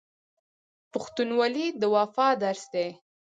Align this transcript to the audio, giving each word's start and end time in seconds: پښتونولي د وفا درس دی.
پښتونولي 0.91 1.65
د 1.81 1.83
وفا 1.95 2.27
درس 2.43 2.63
دی. 2.73 2.87